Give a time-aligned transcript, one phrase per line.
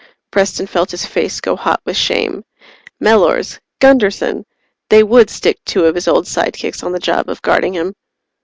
[0.31, 2.43] Preston felt his face go hot with shame.
[2.99, 3.59] Mellors!
[3.79, 4.45] Gunderson!
[4.89, 7.93] They would stick two of his old sidekicks on the job of guarding him.